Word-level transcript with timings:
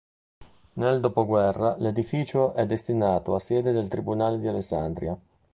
Nel 0.73 0.99
dopoguerra 0.99 1.75
l'edificio 1.77 2.55
è 2.55 2.65
destinato 2.65 3.35
a 3.35 3.39
sede 3.39 3.71
del 3.71 3.87
tribunale 3.87 4.39
di 4.39 4.47
Alessandria. 4.47 5.15